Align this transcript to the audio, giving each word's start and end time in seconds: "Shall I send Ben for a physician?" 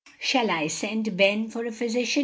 "Shall 0.19 0.49
I 0.49 0.65
send 0.65 1.15
Ben 1.15 1.47
for 1.47 1.63
a 1.63 1.71
physician?" 1.71 2.19